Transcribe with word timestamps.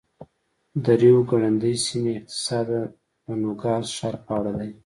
د 0.83 0.85
ریو 1.01 1.19
ګرنډي 1.29 1.73
سیمې 1.85 2.11
اقتصاد 2.19 2.67
د 3.27 3.29
نوګالس 3.41 3.89
ښار 3.97 4.15
په 4.25 4.31
اړه 4.39 4.53
دی. 4.59 4.71